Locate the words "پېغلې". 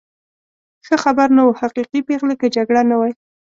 2.07-2.35